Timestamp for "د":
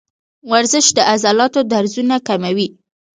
0.97-0.99